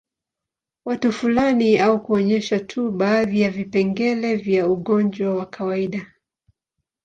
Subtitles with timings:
[0.85, 6.07] Watu fulani au kuonyesha tu baadhi ya vipengele vya ugonjwa wa kawaida